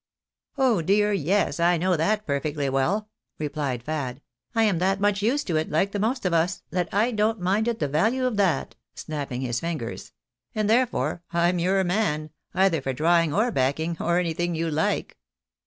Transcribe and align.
"Oh 0.57 0.81
dear, 0.81 1.13
yes, 1.13 1.59
I 1.59 1.77
know 1.77 1.95
that 1.95 2.25
perfectly 2.25 2.67
well," 2.69 3.07
replied 3.37 3.83
Fad;" 3.83 4.19
I 4.55 4.63
am 4.63 4.79
that 4.79 4.99
much 4.99 5.21
used 5.21 5.45
to 5.45 5.57
it, 5.57 5.69
like 5.69 5.91
the 5.91 5.99
most 5.99 6.25
of 6.25 6.33
us, 6.33 6.63
that 6.71 6.91
I 6.91 7.11
don't 7.11 7.39
mind 7.39 7.67
it 7.67 7.77
the 7.77 7.87
value 7.87 8.25
of 8.25 8.35
that," 8.37 8.73
snapping 8.95 9.41
his 9.41 9.59
fingers," 9.59 10.11
and, 10.55 10.67
therefore, 10.67 11.21
I'm 11.31 11.59
your 11.59 11.83
man, 11.83 12.31
either 12.55 12.81
for 12.81 12.93
drawing 12.93 13.31
or 13.31 13.51
backing, 13.51 13.95
or 13.99 14.17
anything 14.17 14.55
you 14.55 14.71
like." 14.71 15.19